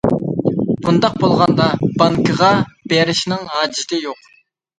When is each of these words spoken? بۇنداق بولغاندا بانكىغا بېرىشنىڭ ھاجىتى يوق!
بۇنداق 0.85 1.19
بولغاندا 1.23 1.67
بانكىغا 1.99 2.49
بېرىشنىڭ 2.95 3.45
ھاجىتى 3.53 4.03
يوق! 4.09 4.27